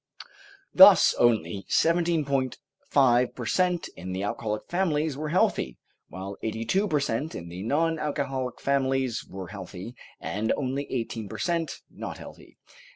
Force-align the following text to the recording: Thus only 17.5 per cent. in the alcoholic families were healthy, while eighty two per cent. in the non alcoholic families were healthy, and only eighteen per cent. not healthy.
Thus 0.73 1.13
only 1.19 1.63
17.5 1.69 3.35
per 3.35 3.45
cent. 3.45 3.87
in 3.95 4.13
the 4.13 4.23
alcoholic 4.23 4.63
families 4.67 5.15
were 5.15 5.29
healthy, 5.29 5.77
while 6.09 6.37
eighty 6.41 6.65
two 6.65 6.87
per 6.87 6.99
cent. 6.99 7.35
in 7.35 7.49
the 7.49 7.61
non 7.61 7.99
alcoholic 7.99 8.59
families 8.59 9.23
were 9.29 9.49
healthy, 9.49 9.93
and 10.19 10.51
only 10.53 10.91
eighteen 10.91 11.29
per 11.29 11.37
cent. 11.37 11.81
not 11.91 12.17
healthy. 12.17 12.57